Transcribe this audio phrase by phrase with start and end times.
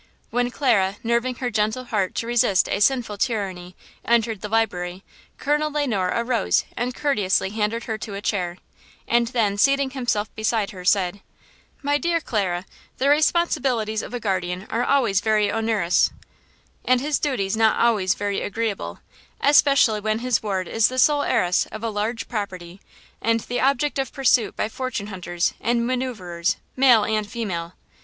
[0.31, 5.03] When Clara, nerving her gentle heart to resist a sinful tyranny, entered the library,
[5.37, 8.57] Colonel Le Noir arose and courteously handed her to a chair,
[9.07, 11.21] and then, seating himself beside her, said:
[11.83, 12.65] "My dear Clara,
[12.97, 16.09] the responsibilities of a guardian are always very onerous,
[16.83, 19.01] and his duties not always very agreeable,
[19.39, 22.81] especially when his ward is the sole heiress of a large property
[23.21, 27.73] and the object of pursuit by fortune hunters and maneuverers, male and female.